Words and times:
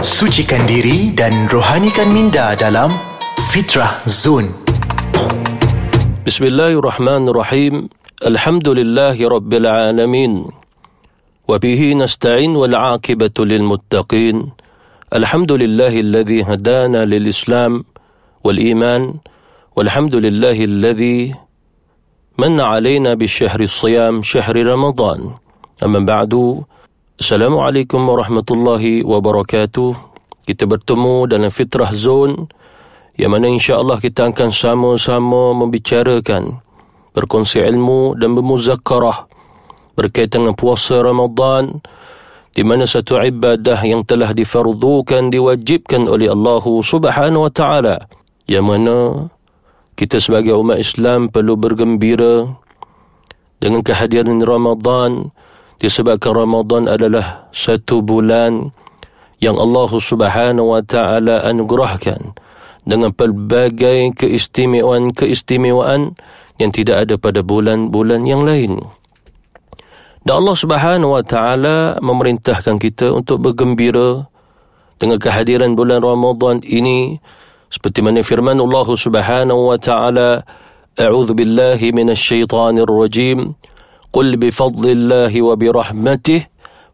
Sucikan 0.00 0.64
diri 0.64 1.12
dan 1.12 1.48
rohanikan 1.48 2.08
minda 2.12 2.56
dalam 2.56 2.88
Fitrah 3.52 4.02
Zone. 4.08 4.48
Bismillahirrahmanirrahim. 6.24 7.88
Alhamdulillahi 8.24 9.22
Rabbil 9.28 9.66
Alamin. 9.68 10.32
وبه 11.48 11.94
نستعين 11.94 12.56
والعاقبة 12.56 13.36
للمتقين 13.38 14.36
الحمد 15.14 15.52
لله 15.52 16.00
الذي 16.00 16.42
هدانا 16.42 17.04
للإسلام 17.04 17.84
والإيمان 18.44 19.14
والحمد 19.76 20.14
لله 20.14 20.64
الذي 20.64 21.34
من 22.38 22.60
علينا 22.60 23.14
بالشهر 23.14 23.60
الصيام 23.60 24.22
شهر 24.22 24.56
رمضان 24.66 25.30
أما 25.84 25.98
بعد 25.98 26.34
Assalamualaikum 27.19 27.99
warahmatullahi 28.07 29.03
wabarakatuh. 29.03 29.91
Kita 30.47 30.63
bertemu 30.63 31.27
dalam 31.27 31.51
Fitrah 31.51 31.91
Zone 31.91 32.47
yang 33.19 33.35
mana 33.35 33.51
insya-Allah 33.51 33.99
kita 33.99 34.31
akan 34.31 34.47
sama-sama 34.55 35.51
membicarakan 35.51 36.63
berkongsi 37.11 37.67
ilmu 37.67 38.15
dan 38.15 38.31
bermuzakarah 38.31 39.27
berkaitan 39.99 40.47
dengan 40.47 40.55
puasa 40.55 41.03
Ramadan 41.03 41.83
di 42.55 42.63
mana 42.63 42.87
satu 42.87 43.19
ibadah 43.19 43.83
yang 43.83 44.07
telah 44.07 44.31
difardukan 44.31 45.27
diwajibkan 45.27 46.07
oleh 46.07 46.31
Allah 46.31 46.63
Subhanahu 46.63 47.43
wa 47.43 47.51
taala 47.51 48.07
yang 48.47 48.71
mana 48.71 49.27
kita 49.99 50.23
sebagai 50.23 50.55
umat 50.55 50.79
Islam 50.79 51.27
perlu 51.27 51.59
bergembira 51.59 52.47
dengan 53.59 53.83
kehadiran 53.83 54.39
Ramadan 54.39 55.35
disebabkan 55.81 56.37
Ramadan 56.37 56.85
adalah 56.85 57.49
satu 57.49 58.05
bulan 58.05 58.69
yang 59.41 59.57
Allah 59.57 59.89
Subhanahu 59.89 60.77
wa 60.77 60.85
taala 60.85 61.41
anugerahkan 61.41 62.37
dengan 62.85 63.09
pelbagai 63.09 64.13
keistimewaan-keistimewaan 64.13 66.13
yang 66.61 66.69
tidak 66.69 67.09
ada 67.09 67.17
pada 67.17 67.41
bulan-bulan 67.41 68.29
yang 68.29 68.45
lain. 68.45 68.77
Dan 70.21 70.45
Allah 70.45 70.53
Subhanahu 70.53 71.17
wa 71.17 71.25
taala 71.25 71.97
memerintahkan 71.97 72.77
kita 72.77 73.09
untuk 73.09 73.41
bergembira 73.41 74.29
dengan 75.01 75.17
kehadiran 75.17 75.73
bulan 75.73 76.05
Ramadan 76.05 76.61
ini 76.61 77.17
seperti 77.73 78.05
mana 78.05 78.21
firman 78.21 78.61
Allah 78.61 78.85
Subhanahu 78.85 79.73
wa 79.73 79.81
taala 79.81 80.45
A'udzu 80.93 81.33
billahi 81.33 81.89
minasy 81.89 82.45
syaithanir 82.45 82.85
rajim 82.85 83.57
قل 84.16 84.36
بفضل 84.36 84.84
الله 84.90 85.32
وبرحمته 85.42 86.40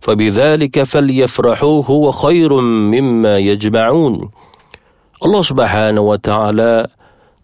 فبذلك 0.02 0.76
فليفرحوا 0.82 1.76
هو 1.86 2.04
خير 2.10 2.50
مما 2.60 3.34
يجمعون 3.38 4.14
Allah 5.22 5.42
Subhanahu 5.46 6.10
wa 6.10 6.18
taala 6.18 6.90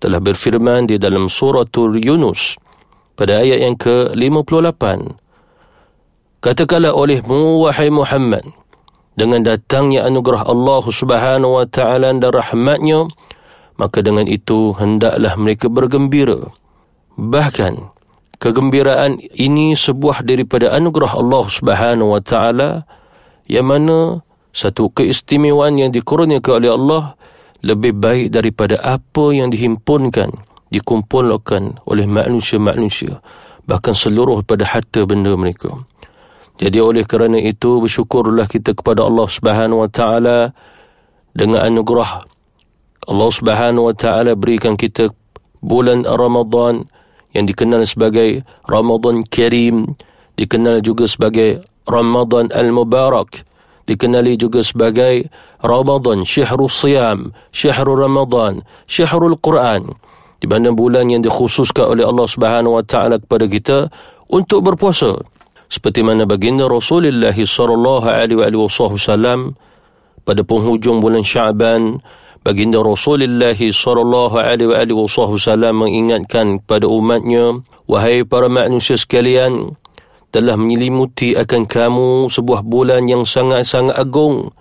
telah 0.03 0.19
berfirman 0.19 0.91
di 0.91 0.99
dalam 0.99 1.31
surah 1.31 1.63
Yunus 1.95 2.59
pada 3.15 3.39
ayat 3.39 3.63
yang 3.63 3.79
ke-58 3.79 4.83
Katakanlah 6.43 6.95
olehmu 6.95 7.63
wahai 7.63 7.91
Muhammad 7.91 8.43
dengan 9.15 9.47
datangnya 9.47 10.11
anugerah 10.11 10.47
Allah 10.47 10.83
Subhanahu 10.87 11.63
wa 11.63 11.67
taala 11.71 12.11
dan 12.11 12.35
rahmatnya 12.35 13.07
maka 13.79 14.03
dengan 14.03 14.27
itu 14.27 14.75
hendaklah 14.75 15.39
mereka 15.39 15.71
bergembira 15.71 16.51
bahkan 17.15 17.92
kegembiraan 18.38 19.20
ini 19.38 19.78
sebuah 19.78 20.26
daripada 20.26 20.74
anugerah 20.74 21.18
Allah 21.18 21.46
Subhanahu 21.50 22.18
wa 22.18 22.22
taala 22.22 22.86
yang 23.50 23.70
mana 23.70 24.22
satu 24.54 24.94
keistimewaan 24.94 25.82
yang 25.82 25.90
dikurniakan 25.90 26.54
oleh 26.62 26.72
Allah 26.72 27.04
lebih 27.64 27.98
baik 27.98 28.34
daripada 28.34 28.78
apa 28.82 29.34
yang 29.34 29.50
dihimpunkan 29.50 30.30
dikumpulkan 30.74 31.82
oleh 31.86 32.06
manusia-manusia 32.10 33.22
bahkan 33.64 33.96
seluruh 33.96 34.44
pada 34.44 34.68
harta 34.68 35.08
benda 35.08 35.32
mereka. 35.40 35.72
Jadi 36.60 36.78
oleh 36.78 37.04
kerana 37.08 37.42
itu 37.42 37.82
bersyukurlah 37.82 38.46
kita 38.46 38.78
kepada 38.78 39.02
Allah 39.02 39.26
Subhanahu 39.26 39.82
wa 39.84 39.90
taala 39.90 40.54
dengan 41.34 41.66
anugerah. 41.66 42.24
Allah 43.10 43.30
Subhanahu 43.34 43.90
wa 43.90 43.96
taala 43.96 44.38
berikan 44.38 44.78
kita 44.78 45.10
bulan 45.64 46.06
Ramadan 46.06 46.86
yang 47.34 47.50
dikenal 47.50 47.82
sebagai 47.86 48.46
Ramadan 48.70 49.26
Karim, 49.26 49.98
dikenal 50.38 50.82
juga 50.86 51.10
sebagai 51.10 51.66
Ramadan 51.90 52.54
Al-Mubarak, 52.54 53.44
dikenali 53.90 54.40
juga 54.40 54.64
sebagai 54.64 55.28
Ramadan 55.60 56.24
Syahrul 56.24 56.72
Siyam, 56.72 57.36
Syahrul 57.52 58.00
Ramadan, 58.00 58.64
Syahrul 58.88 59.36
Quran. 59.42 59.98
Di 60.44 60.48
mana 60.52 60.76
bulan 60.76 61.08
yang 61.08 61.24
dikhususkan 61.24 61.96
oleh 61.96 62.04
Allah 62.04 62.28
Subhanahu 62.28 62.76
wa 62.76 62.84
taala 62.84 63.16
kepada 63.16 63.48
kita 63.48 63.78
untuk 64.28 64.68
berpuasa. 64.68 65.16
Seperti 65.72 66.04
mana 66.04 66.28
baginda 66.28 66.68
Rasulullah 66.68 67.32
sallallahu 67.32 68.04
alaihi 68.04 68.60
wasallam 68.60 69.56
pada 70.28 70.44
penghujung 70.44 71.00
bulan 71.00 71.24
Syaban 71.24 72.04
baginda 72.44 72.84
Rasulullah 72.84 73.56
sallallahu 73.56 74.36
alaihi 74.36 74.92
wasallam 74.92 75.88
mengingatkan 75.88 76.60
kepada 76.62 76.86
umatnya 76.92 77.64
wahai 77.88 78.28
para 78.28 78.52
manusia 78.52 79.00
sekalian 79.00 79.80
telah 80.36 80.60
menyelimuti 80.60 81.40
akan 81.40 81.64
kamu 81.64 82.28
sebuah 82.28 82.66
bulan 82.66 83.06
yang 83.08 83.24
sangat-sangat 83.24 83.96
agung. 83.96 84.52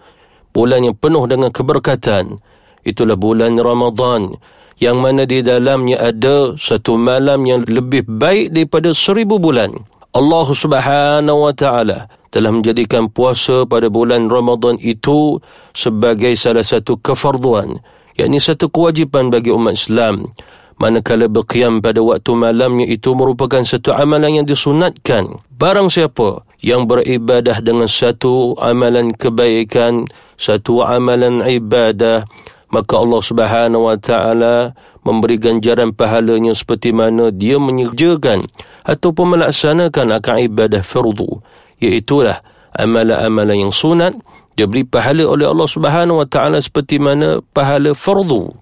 Bulan 0.53 0.85
yang 0.85 0.93
penuh 1.01 1.25
dengan 1.25 1.49
keberkatan. 1.49 2.45
Itulah 2.85 3.17
bulan 3.17 3.57
Ramadan 3.57 4.37
yang 4.77 5.01
mana 5.01 5.25
di 5.25 5.41
dalamnya 5.41 5.97
ada 6.13 6.59
satu 6.61 7.01
malam 7.01 7.47
yang 7.49 7.65
lebih 7.65 8.05
baik 8.05 8.53
daripada 8.53 8.91
seribu 8.93 9.39
bulan 9.39 9.71
Allah 10.13 10.45
Subhanahu 10.45 11.49
wa 11.49 11.57
taala 11.57 12.05
telah 12.29 12.53
menjadikan 12.53 13.09
puasa 13.09 13.65
pada 13.65 13.89
bulan 13.89 14.29
Ramadan 14.29 14.77
itu 14.77 15.41
sebagai 15.73 16.37
salah 16.37 16.65
satu 16.65 17.01
kefarduan, 17.01 17.81
yakni 18.21 18.37
satu 18.37 18.69
kewajipan 18.69 19.33
bagi 19.33 19.49
umat 19.49 19.81
Islam. 19.81 20.29
Manakala 20.77 21.33
berqiyam 21.33 21.81
pada 21.81 22.05
waktu 22.05 22.33
malamnya 22.37 22.93
itu 22.93 23.17
merupakan 23.17 23.65
satu 23.65 23.97
amalan 23.97 24.43
yang 24.43 24.47
disunatkan. 24.49 25.41
Barang 25.57 25.89
siapa 25.89 26.45
yang 26.61 26.85
beribadah 26.85 27.65
dengan 27.65 27.89
satu 27.89 28.53
amalan 28.61 29.17
kebaikan, 29.17 30.05
satu 30.37 30.85
amalan 30.85 31.41
ibadah, 31.41 32.29
maka 32.69 32.95
Allah 33.01 33.23
Subhanahu 33.25 33.89
wa 33.89 33.97
taala 33.97 34.77
memberi 35.03 35.39
ganjaran 35.39 35.91
pahalanya 35.91 36.55
seperti 36.55 36.95
mana 36.95 37.35
dia 37.35 37.59
menyerjakan 37.59 38.47
ataupun 38.87 39.39
melaksanakan 39.39 40.19
akan 40.19 40.37
ibadah 40.47 40.83
fardu 40.83 41.43
iaitulah 41.83 42.41
amalan-amalan 42.79 43.69
yang 43.69 43.75
sunat. 43.75 44.15
Dia 44.53 44.69
beri 44.69 44.85
pahala 44.85 45.25
oleh 45.25 45.49
Allah 45.49 45.69
Subhanahu 45.69 46.21
wa 46.23 46.29
taala 46.29 46.61
seperti 46.61 47.01
mana 47.01 47.41
pahala 47.57 47.97
fardu. 47.97 48.53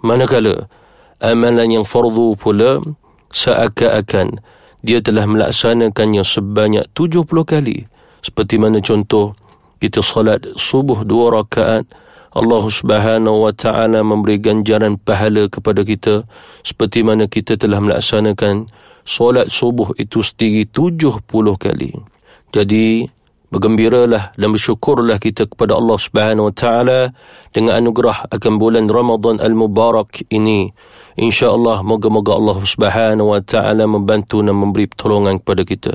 Manakala 0.00 0.66
amalan 1.20 1.80
yang 1.80 1.84
fardu 1.86 2.34
pula 2.34 2.80
seakan-akan 3.30 4.40
dia 4.80 5.02
telah 5.04 5.28
melaksanakannya 5.28 6.24
sebanyak 6.24 6.84
70 6.96 7.28
kali. 7.44 7.84
Seperti 8.24 8.56
mana 8.56 8.80
contoh 8.80 9.36
kita 9.78 10.02
solat 10.02 10.42
subuh 10.58 11.06
dua 11.06 11.42
rakaat 11.42 11.86
Allah 12.38 12.64
Subhanahu 12.64 13.46
wa 13.46 13.52
taala 13.52 14.00
memberi 14.06 14.38
ganjaran 14.38 14.96
pahala 14.96 15.50
kepada 15.50 15.82
kita 15.82 16.22
seperti 16.62 17.02
mana 17.02 17.26
kita 17.26 17.58
telah 17.58 17.82
melaksanakan 17.82 18.70
solat 19.02 19.50
subuh 19.50 19.96
itu 19.98 20.22
sendiri 20.22 20.68
70 20.70 21.24
kali. 21.58 21.92
Jadi 22.54 23.08
bergembiralah 23.48 24.36
dan 24.36 24.48
bersyukurlah 24.52 25.16
kita 25.16 25.48
kepada 25.48 25.76
Allah 25.76 25.96
Subhanahu 25.96 26.52
wa 26.52 26.54
taala 26.54 27.00
dengan 27.52 27.80
anugerah 27.80 28.28
akan 28.28 28.52
bulan 28.60 28.84
Ramadan 28.86 29.40
al-Mubarak 29.40 30.28
ini. 30.28 30.72
Insya-Allah 31.18 31.82
moga-moga 31.82 32.36
Allah 32.36 32.58
Subhanahu 32.62 33.34
wa 33.34 33.40
taala 33.42 33.88
membantu 33.88 34.44
dan 34.44 34.54
memberi 34.54 34.86
pertolongan 34.86 35.42
kepada 35.42 35.62
kita. 35.64 35.92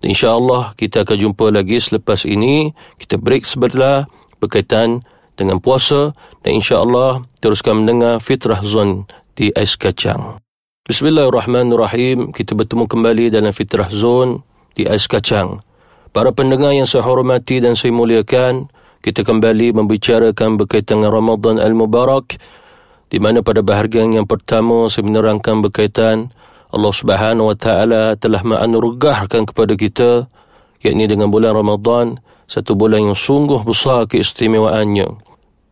Dan 0.00 0.06
insya-Allah 0.12 0.74
kita 0.74 1.04
akan 1.04 1.16
jumpa 1.16 1.46
lagi 1.52 1.78
selepas 1.78 2.24
ini. 2.24 2.72
Kita 2.98 3.20
break 3.20 3.46
sebentar 3.46 4.08
berkaitan 4.40 5.04
dengan 5.36 5.60
puasa 5.60 6.16
dan 6.42 6.58
insya-Allah 6.58 7.28
teruskan 7.44 7.84
mendengar 7.84 8.18
Fitrah 8.18 8.64
Zon 8.64 9.04
di 9.36 9.52
Ais 9.52 9.76
Kacang. 9.76 10.40
Bismillahirrahmanirrahim. 10.88 12.32
Kita 12.32 12.56
bertemu 12.56 12.88
kembali 12.88 13.24
dalam 13.28 13.52
Fitrah 13.52 13.92
Zone 13.92 14.42
di 14.72 14.88
Ais 14.88 15.04
Kacang. 15.04 15.60
Para 16.10 16.32
pendengar 16.32 16.72
yang 16.72 16.88
saya 16.88 17.04
hormati 17.04 17.60
dan 17.60 17.76
saya 17.76 17.92
muliakan, 17.92 18.72
kita 19.04 19.22
kembali 19.22 19.76
membicarakan 19.76 20.56
berkaitan 20.56 21.04
dengan 21.04 21.12
Ramadan 21.12 21.60
Al-Mubarak 21.60 22.40
di 23.06 23.18
mana 23.22 23.44
pada 23.44 23.62
bahagian 23.62 24.10
yang 24.10 24.26
pertama 24.26 24.90
saya 24.90 25.06
menerangkan 25.06 25.62
berkaitan 25.62 26.34
Allah 26.74 26.90
Subhanahu 26.90 27.54
wa 27.54 27.56
taala 27.56 28.18
telah 28.18 28.42
menganugerahkan 28.42 29.46
kepada 29.46 29.78
kita 29.78 30.26
yakni 30.82 31.06
dengan 31.06 31.30
bulan 31.30 31.54
Ramadan 31.54 32.18
satu 32.46 32.78
bulan 32.78 33.10
yang 33.10 33.18
sungguh 33.18 33.62
besar 33.66 34.06
keistimewaannya. 34.06 35.25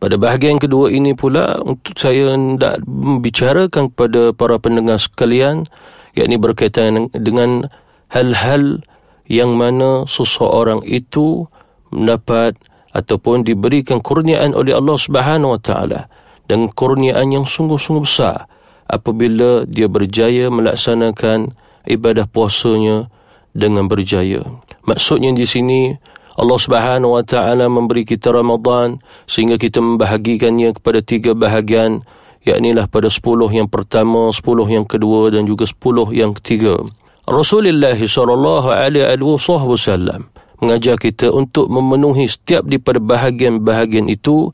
Pada 0.05 0.21
bahagian 0.21 0.61
kedua 0.61 0.93
ini 0.93 1.17
pula 1.17 1.57
untuk 1.65 1.97
saya 1.97 2.37
hendak 2.37 2.77
membicarakan 2.85 3.89
kepada 3.89 4.37
para 4.37 4.61
pendengar 4.61 5.01
sekalian 5.01 5.65
yakni 6.13 6.37
berkaitan 6.37 7.09
dengan 7.09 7.73
hal-hal 8.13 8.85
yang 9.25 9.57
mana 9.57 10.05
seseorang 10.05 10.85
itu 10.85 11.49
mendapat 11.89 12.53
ataupun 12.93 13.49
diberikan 13.49 13.97
kurniaan 13.97 14.53
oleh 14.53 14.77
Allah 14.77 14.93
Subhanahu 14.93 15.57
wa 15.57 15.61
taala 15.65 16.05
dengan 16.45 16.69
kurniaan 16.69 17.33
yang 17.33 17.49
sungguh-sungguh 17.49 18.05
besar 18.05 18.45
apabila 18.85 19.65
dia 19.65 19.89
berjaya 19.89 20.53
melaksanakan 20.53 21.57
ibadah 21.89 22.29
puasanya 22.29 23.09
dengan 23.57 23.89
berjaya. 23.89 24.45
Maksudnya 24.85 25.33
di 25.33 25.49
sini 25.49 25.97
Allah 26.35 26.59
Subhanahu 26.59 27.15
wa 27.15 27.23
taala 27.23 27.71
memberi 27.71 28.03
kita 28.03 28.35
Ramadan 28.35 28.99
sehingga 29.23 29.55
kita 29.55 29.79
membahagikannya 29.79 30.75
kepada 30.75 30.99
tiga 30.99 31.31
bahagian 31.31 32.03
yakni 32.45 32.77
lah 32.77 32.85
pada 32.85 33.09
10 33.09 33.23
yang 33.55 33.65
pertama, 33.71 34.29
10 34.29 34.43
yang 34.69 34.85
kedua 34.85 35.33
dan 35.33 35.49
juga 35.49 35.65
10 35.65 36.13
yang 36.13 36.31
ketiga. 36.37 36.77
Rasulullah 37.25 37.97
sallallahu 37.97 38.69
alaihi 38.69 39.17
wasallam 39.17 40.29
mengajar 40.61 40.95
kita 40.95 41.33
untuk 41.33 41.67
memenuhi 41.67 42.29
setiap 42.29 42.63
daripada 42.69 43.01
bahagian-bahagian 43.01 44.07
itu 44.07 44.53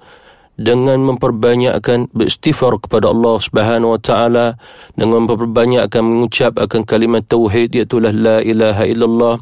dengan 0.56 1.02
memperbanyakkan 1.04 2.14
beristighfar 2.14 2.78
kepada 2.80 3.10
Allah 3.10 3.36
Subhanahu 3.42 3.98
wa 3.98 4.02
taala 4.02 4.48
dengan 4.94 5.26
memperbanyakkan 5.26 6.00
mengucap 6.06 6.56
akan 6.62 6.86
kalimat 6.86 7.26
tauhid 7.26 7.74
iaitu 7.76 7.98
la 8.00 8.40
ilaha 8.40 8.84
illallah 8.86 9.36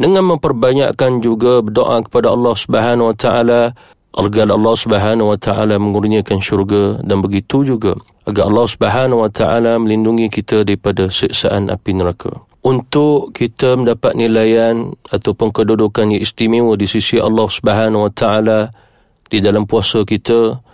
dengan 0.00 0.24
memperbanyakkan 0.32 1.20
juga 1.20 1.60
berdoa 1.60 2.00
kepada 2.08 2.32
Allah 2.32 2.54
Subhanahu 2.56 3.12
wa 3.12 3.16
taala 3.16 3.62
agar 4.16 4.48
Allah 4.48 4.74
Subhanahu 4.74 5.28
wa 5.28 5.38
taala 5.38 5.76
mengurniakan 5.76 6.40
syurga 6.40 7.04
dan 7.04 7.20
begitu 7.20 7.68
juga 7.68 8.00
agar 8.24 8.48
Allah 8.48 8.66
Subhanahu 8.66 9.20
wa 9.20 9.30
taala 9.30 9.76
melindungi 9.76 10.32
kita 10.32 10.64
daripada 10.64 11.12
siksaan 11.12 11.68
api 11.68 12.00
neraka. 12.00 12.32
Untuk 12.64 13.36
kita 13.36 13.76
mendapat 13.76 14.16
nilaian 14.16 14.96
ataupun 15.12 15.52
kedudukan 15.52 16.16
yang 16.16 16.20
istimewa 16.24 16.80
di 16.80 16.88
sisi 16.88 17.20
Allah 17.20 17.48
Subhanahu 17.48 18.08
wa 18.08 18.12
taala 18.12 18.72
di 19.28 19.38
dalam 19.44 19.68
puasa 19.68 20.02
kita 20.08 20.64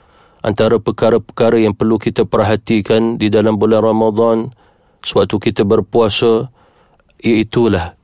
antara 0.46 0.78
perkara-perkara 0.78 1.66
yang 1.66 1.74
perlu 1.74 1.98
kita 1.98 2.22
perhatikan 2.30 3.18
di 3.18 3.26
dalam 3.26 3.58
bulan 3.58 3.82
Ramadan 3.82 4.54
sewaktu 5.02 5.50
kita 5.50 5.66
berpuasa 5.66 6.46
iaitulah 7.22 7.98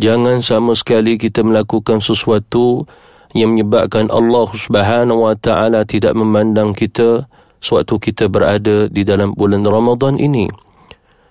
Jangan 0.00 0.40
sama 0.40 0.72
sekali 0.72 1.20
kita 1.20 1.44
melakukan 1.44 2.00
sesuatu 2.00 2.88
yang 3.36 3.52
menyebabkan 3.56 4.08
Allah 4.08 4.48
Subhanahu 4.48 5.28
wa 5.28 5.36
taala 5.36 5.84
tidak 5.84 6.16
memandang 6.16 6.72
kita 6.72 7.28
sewaktu 7.60 8.12
kita 8.12 8.32
berada 8.32 8.88
di 8.88 9.04
dalam 9.04 9.36
bulan 9.36 9.60
Ramadan 9.64 10.16
ini. 10.16 10.48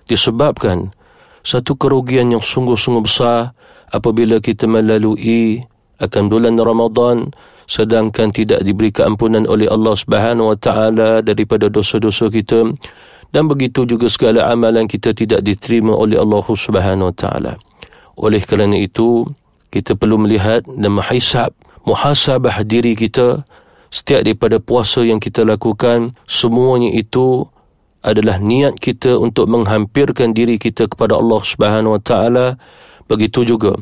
Disebabkan 0.06 0.94
satu 1.42 1.74
kerugian 1.74 2.30
yang 2.30 2.42
sungguh-sungguh 2.42 3.02
besar 3.02 3.50
apabila 3.90 4.38
kita 4.38 4.70
melalui 4.70 5.66
akan 5.98 6.30
bulan 6.30 6.54
Ramadan 6.54 7.34
sedangkan 7.66 8.30
tidak 8.30 8.62
diberi 8.62 8.94
keampunan 8.94 9.46
oleh 9.46 9.66
Allah 9.70 9.94
Subhanahu 9.94 10.54
wa 10.54 10.58
taala 10.58 11.22
daripada 11.22 11.66
dosa-dosa 11.66 12.30
kita 12.30 12.70
dan 13.34 13.50
begitu 13.50 13.86
juga 13.86 14.06
segala 14.06 14.50
amalan 14.50 14.86
kita 14.86 15.14
tidak 15.14 15.42
diterima 15.42 15.94
oleh 15.94 16.18
Allah 16.18 16.46
Subhanahu 16.46 17.10
wa 17.10 17.16
taala. 17.16 17.71
Oleh 18.16 18.42
kerana 18.44 18.76
itu, 18.76 19.24
kita 19.72 19.96
perlu 19.96 20.20
melihat 20.20 20.64
dan 20.68 20.92
menghisap, 20.92 21.56
muhasabah 21.88 22.60
diri 22.62 22.92
kita 22.92 23.48
setiap 23.92 24.24
daripada 24.24 24.56
puasa 24.56 25.04
yang 25.04 25.20
kita 25.20 25.44
lakukan, 25.44 26.16
semuanya 26.24 26.88
itu 26.92 27.44
adalah 28.00 28.40
niat 28.40 28.80
kita 28.80 29.20
untuk 29.20 29.46
menghampirkan 29.52 30.34
diri 30.34 30.56
kita 30.56 30.88
kepada 30.88 31.20
Allah 31.20 31.40
Subhanahu 31.44 32.00
Wa 32.00 32.02
Taala. 32.02 32.46
Begitu 33.06 33.44
juga 33.44 33.76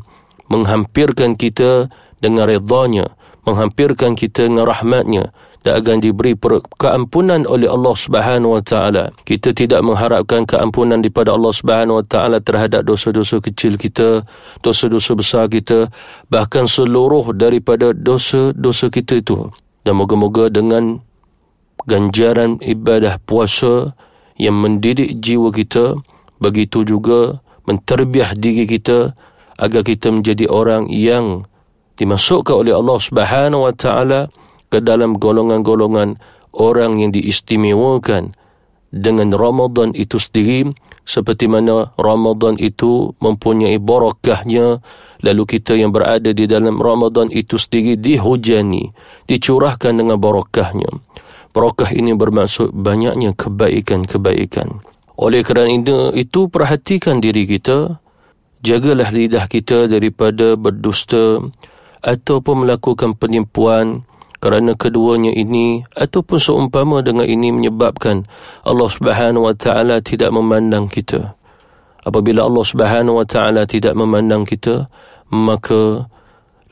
menghampirkan 0.50 1.38
kita 1.38 1.88
dengan 2.18 2.50
redanya, 2.50 3.14
menghampirkan 3.46 4.18
kita 4.18 4.50
dengan 4.50 4.66
rahmatnya, 4.66 5.30
dan 5.60 5.84
akan 5.84 6.00
diberi 6.00 6.32
keampunan 6.80 7.44
oleh 7.44 7.68
Allah 7.68 7.92
Subhanahu 7.92 8.56
wa 8.56 8.62
taala. 8.64 9.12
Kita 9.28 9.52
tidak 9.52 9.84
mengharapkan 9.84 10.48
keampunan 10.48 11.04
daripada 11.04 11.36
Allah 11.36 11.52
Subhanahu 11.52 12.00
wa 12.00 12.06
taala 12.08 12.40
terhadap 12.40 12.88
dosa-dosa 12.88 13.44
kecil 13.44 13.76
kita, 13.76 14.24
dosa-dosa 14.64 15.12
besar 15.12 15.44
kita, 15.52 15.92
bahkan 16.32 16.64
seluruh 16.64 17.36
daripada 17.36 17.92
dosa-dosa 17.92 18.88
kita 18.88 19.20
itu. 19.20 19.52
Dan 19.84 20.00
moga-moga 20.00 20.48
dengan 20.48 21.04
ganjaran 21.84 22.56
ibadah 22.64 23.20
puasa 23.24 23.92
yang 24.40 24.56
mendidik 24.56 25.20
jiwa 25.20 25.52
kita, 25.52 26.00
begitu 26.40 26.88
juga 26.88 27.44
menterbiah 27.68 28.32
diri 28.32 28.64
kita 28.64 29.12
agar 29.60 29.82
kita 29.84 30.08
menjadi 30.08 30.48
orang 30.48 30.88
yang 30.88 31.44
dimasukkan 32.00 32.64
oleh 32.64 32.72
Allah 32.72 32.96
Subhanahu 32.96 33.68
wa 33.68 33.74
taala 33.76 34.32
ke 34.70 34.78
dalam 34.80 35.18
golongan-golongan 35.18 36.16
orang 36.54 37.02
yang 37.02 37.10
diistimewakan 37.10 38.32
dengan 38.90 39.34
Ramadan 39.34 39.94
itu 39.94 40.18
sendiri 40.18 40.70
seperti 41.04 41.50
mana 41.50 41.90
Ramadan 41.98 42.54
itu 42.58 43.12
mempunyai 43.18 43.82
barakahnya 43.82 44.78
lalu 45.26 45.42
kita 45.44 45.74
yang 45.74 45.90
berada 45.90 46.30
di 46.30 46.46
dalam 46.46 46.78
Ramadan 46.78 47.28
itu 47.34 47.58
sendiri 47.58 47.98
dihujani 47.98 48.94
dicurahkan 49.26 49.94
dengan 49.94 50.16
barakahnya 50.16 50.90
barakah 51.50 51.90
ini 51.90 52.14
bermaksud 52.14 52.70
banyaknya 52.74 53.34
kebaikan-kebaikan. 53.34 54.82
Oleh 55.20 55.44
kerana 55.44 55.68
itu 56.16 56.40
perhatikan 56.48 57.20
diri 57.20 57.44
kita 57.44 58.00
jagalah 58.64 59.12
lidah 59.12 59.44
kita 59.50 59.84
daripada 59.90 60.56
berdusta 60.56 61.44
ataupun 62.00 62.64
melakukan 62.64 63.12
penipuan 63.12 64.08
kerana 64.40 64.72
keduanya 64.72 65.30
ini 65.36 65.84
ataupun 65.92 66.40
seumpama 66.40 67.04
dengan 67.04 67.28
ini 67.28 67.52
menyebabkan 67.52 68.24
Allah 68.64 68.88
Subhanahu 68.88 69.46
wa 69.46 69.54
taala 69.54 70.00
tidak 70.00 70.32
memandang 70.32 70.88
kita. 70.88 71.36
Apabila 72.00 72.48
Allah 72.48 72.64
Subhanahu 72.64 73.20
wa 73.20 73.26
taala 73.28 73.68
tidak 73.68 73.92
memandang 73.92 74.48
kita, 74.48 74.88
maka 75.28 76.08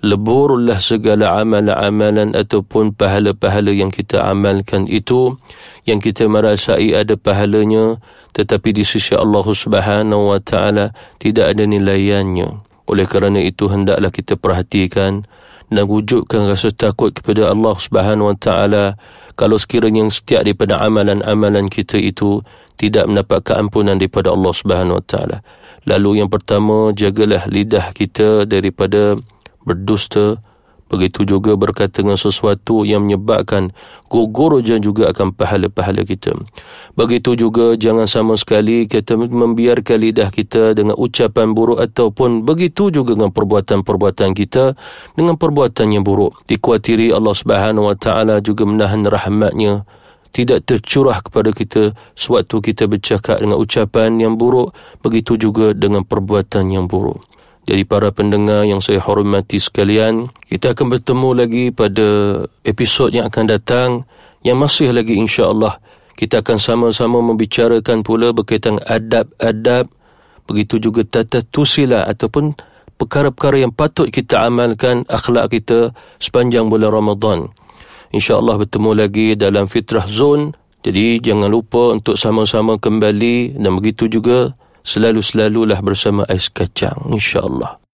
leburlah 0.00 0.80
segala 0.80 1.36
amalan-amalan 1.44 2.32
ataupun 2.32 2.94
pahala-pahala 2.96 3.74
yang 3.74 3.90
kita 3.90 4.24
amalkan 4.24 4.86
itu 4.86 5.36
yang 5.84 5.98
kita 5.98 6.30
merasai 6.30 6.94
ada 6.94 7.18
pahalanya 7.18 7.98
tetapi 8.32 8.70
di 8.70 8.86
sisi 8.86 9.18
Allah 9.18 9.42
Subhanahu 9.42 10.30
wa 10.32 10.38
taala 10.38 10.94
tidak 11.18 11.52
ada 11.52 11.66
nilaiannya. 11.66 12.64
Oleh 12.88 13.04
kerana 13.04 13.42
itu 13.42 13.68
hendaklah 13.68 14.08
kita 14.08 14.38
perhatikan 14.38 15.28
dan 15.68 15.84
wujudkan 15.84 16.48
rasa 16.48 16.72
takut 16.72 17.12
kepada 17.12 17.52
Allah 17.52 17.76
Subhanahu 17.76 18.32
Wa 18.32 18.36
Taala 18.40 18.84
kalau 19.38 19.60
sekiranya 19.60 20.08
setiap 20.10 20.42
daripada 20.42 20.80
amalan-amalan 20.82 21.70
kita 21.70 22.00
itu 22.00 22.42
tidak 22.80 23.06
mendapat 23.06 23.44
keampunan 23.44 24.00
daripada 24.00 24.32
Allah 24.32 24.52
Subhanahu 24.54 24.98
Wa 24.98 25.04
Taala. 25.04 25.38
Lalu 25.88 26.24
yang 26.24 26.28
pertama 26.28 26.92
jagalah 26.92 27.48
lidah 27.48 27.92
kita 27.96 28.44
daripada 28.44 29.16
berdusta, 29.64 30.40
Begitu 30.88 31.28
juga 31.28 31.52
berkata 31.54 32.00
dengan 32.00 32.16
sesuatu 32.16 32.84
yang 32.88 33.04
menyebabkan 33.04 33.76
gugur 34.08 34.60
dan 34.64 34.80
juga 34.80 35.12
akan 35.12 35.36
pahala-pahala 35.36 36.02
kita. 36.04 36.32
Begitu 36.96 37.36
juga 37.36 37.76
jangan 37.76 38.08
sama 38.08 38.34
sekali 38.40 38.88
kita 38.88 39.14
membiarkan 39.14 40.00
lidah 40.00 40.32
kita 40.32 40.72
dengan 40.72 40.96
ucapan 40.96 41.52
buruk 41.52 41.78
ataupun 41.78 42.48
begitu 42.48 42.88
juga 42.88 43.12
dengan 43.12 43.30
perbuatan-perbuatan 43.30 44.32
kita 44.32 44.72
dengan 45.12 45.36
perbuatan 45.36 45.92
yang 45.92 46.02
buruk. 46.02 46.40
Dikuatiri 46.48 47.12
Allah 47.12 47.36
Subhanahu 47.36 47.92
Wa 47.92 47.96
Taala 48.00 48.40
juga 48.40 48.64
menahan 48.64 49.04
rahmatnya 49.04 49.84
tidak 50.32 50.68
tercurah 50.68 51.20
kepada 51.24 51.50
kita 51.52 51.96
sewaktu 52.12 52.72
kita 52.72 52.84
bercakap 52.84 53.40
dengan 53.40 53.56
ucapan 53.56 54.20
yang 54.20 54.34
buruk 54.36 54.76
begitu 55.00 55.40
juga 55.40 55.72
dengan 55.72 56.04
perbuatan 56.04 56.68
yang 56.68 56.84
buruk. 56.84 57.24
Jadi 57.68 57.84
para 57.84 58.08
pendengar 58.08 58.64
yang 58.64 58.80
saya 58.80 58.96
hormati 59.04 59.60
sekalian, 59.60 60.32
kita 60.48 60.72
akan 60.72 60.96
bertemu 60.96 61.28
lagi 61.36 61.64
pada 61.68 62.40
episod 62.64 63.12
yang 63.12 63.28
akan 63.28 63.44
datang 63.44 63.88
yang 64.40 64.56
masih 64.56 64.88
lagi 64.96 65.20
insya-Allah 65.20 65.76
kita 66.18 66.42
akan 66.42 66.58
sama-sama 66.58 67.22
membicarakan 67.22 68.02
pula 68.02 68.34
berkaitan 68.34 68.82
adab-adab 68.82 69.86
begitu 70.50 70.82
juga 70.82 71.06
tata 71.06 71.46
tusila 71.46 72.02
ataupun 72.10 72.58
perkara-perkara 72.98 73.62
yang 73.62 73.70
patut 73.70 74.10
kita 74.10 74.42
amalkan 74.42 75.06
akhlak 75.06 75.54
kita 75.54 75.94
sepanjang 76.18 76.66
bulan 76.66 76.90
Ramadan. 76.90 77.38
Insya-Allah 78.10 78.58
bertemu 78.58 78.90
lagi 78.98 79.38
dalam 79.38 79.70
Fitrah 79.70 80.10
Zone. 80.10 80.58
Jadi 80.82 81.22
jangan 81.22 81.46
lupa 81.46 81.94
untuk 81.94 82.18
sama-sama 82.18 82.82
kembali 82.82 83.54
dan 83.54 83.70
begitu 83.78 84.10
juga 84.10 84.58
selalu-selalulah 84.88 85.78
bersama 85.84 86.24
ais 86.24 86.48
kacang 86.48 86.96
insya-Allah 87.12 87.78